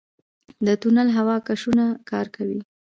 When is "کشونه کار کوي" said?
1.47-2.59